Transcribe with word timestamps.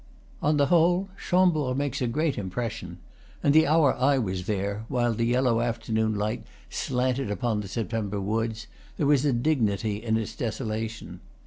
On 0.41 0.57
the 0.57 0.65
whole, 0.65 1.09
Chambord 1.15 1.77
makes 1.77 2.01
a 2.01 2.07
great 2.07 2.35
impression; 2.35 2.97
and 3.43 3.53
the 3.53 3.67
hour 3.67 3.93
I 3.95 4.17
was, 4.17 4.47
there, 4.47 4.83
while 4.87 5.13
the 5.13 5.27
yellow 5.27 5.61
afternoon 5.61 6.15
light 6.15 6.43
slanted 6.71 7.29
upon 7.29 7.61
the 7.61 7.67
September 7.67 8.19
woods, 8.19 8.65
there 8.97 9.05
was 9.05 9.25
a 9.25 9.31
dignity 9.31 10.01
in 10.01 10.17
its 10.17 10.35
desolation. 10.35 11.19